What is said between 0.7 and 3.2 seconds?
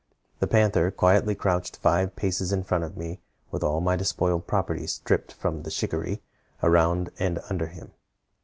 quietly crouched five paces in front of me,